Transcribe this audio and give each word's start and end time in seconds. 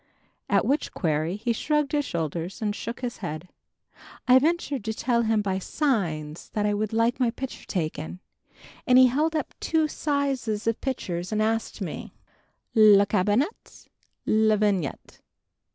at 0.49 0.65
which 0.65 0.93
query 0.95 1.35
he 1.35 1.53
shrugged 1.53 1.91
his 1.91 2.03
shoulders 2.03 2.59
and 2.59 2.75
shook 2.75 3.01
his 3.01 3.17
head! 3.17 3.49
I 4.27 4.39
ventured 4.39 4.83
to 4.85 4.95
tell 4.95 5.21
him 5.21 5.43
by 5.43 5.59
signs 5.59 6.49
that 6.53 6.65
I 6.65 6.73
would 6.73 6.91
like 6.91 7.19
my 7.19 7.29
picture 7.29 7.67
taken 7.67 8.19
and 8.87 8.97
he 8.97 9.05
held 9.05 9.35
up 9.35 9.53
two 9.59 9.87
sizes 9.87 10.65
of 10.65 10.81
pictures 10.81 11.31
and 11.31 11.39
asked 11.39 11.81
me 11.81 12.15
"Le 12.73 13.05
cabinet, 13.05 13.85
le 14.25 14.57
vignette?" 14.57 15.21